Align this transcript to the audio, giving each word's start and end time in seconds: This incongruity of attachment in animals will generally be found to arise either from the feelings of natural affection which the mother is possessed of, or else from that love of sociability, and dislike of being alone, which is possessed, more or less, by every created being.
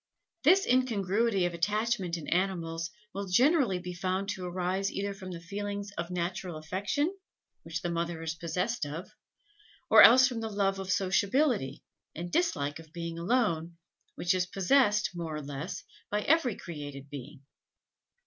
This 0.43 0.65
incongruity 0.65 1.45
of 1.45 1.53
attachment 1.53 2.17
in 2.17 2.27
animals 2.29 2.89
will 3.13 3.27
generally 3.27 3.77
be 3.77 3.93
found 3.93 4.29
to 4.29 4.43
arise 4.43 4.91
either 4.91 5.13
from 5.13 5.29
the 5.29 5.39
feelings 5.39 5.91
of 5.95 6.09
natural 6.09 6.57
affection 6.57 7.15
which 7.61 7.83
the 7.83 7.91
mother 7.91 8.19
is 8.23 8.33
possessed 8.33 8.83
of, 8.83 9.11
or 9.91 10.01
else 10.01 10.27
from 10.27 10.39
that 10.41 10.53
love 10.53 10.79
of 10.79 10.91
sociability, 10.91 11.83
and 12.15 12.31
dislike 12.31 12.79
of 12.79 12.91
being 12.91 13.19
alone, 13.19 13.77
which 14.15 14.33
is 14.33 14.47
possessed, 14.47 15.11
more 15.13 15.35
or 15.35 15.43
less, 15.43 15.83
by 16.09 16.21
every 16.23 16.55
created 16.55 17.11
being. 17.11 17.43